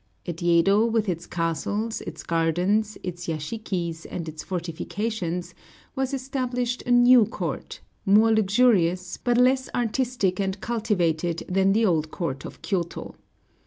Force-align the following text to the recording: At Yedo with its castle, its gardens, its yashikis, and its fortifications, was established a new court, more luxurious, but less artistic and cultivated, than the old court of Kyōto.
At 0.25 0.37
Yedo 0.41 0.83
with 0.87 1.07
its 1.07 1.27
castle, 1.27 1.89
its 2.07 2.23
gardens, 2.23 2.97
its 3.03 3.27
yashikis, 3.27 4.07
and 4.09 4.27
its 4.27 4.41
fortifications, 4.43 5.53
was 5.95 6.11
established 6.11 6.81
a 6.87 6.91
new 6.91 7.25
court, 7.27 7.81
more 8.03 8.33
luxurious, 8.33 9.17
but 9.17 9.37
less 9.37 9.69
artistic 9.75 10.39
and 10.39 10.59
cultivated, 10.59 11.43
than 11.47 11.73
the 11.73 11.85
old 11.85 12.09
court 12.09 12.45
of 12.45 12.63
Kyōto. 12.63 13.13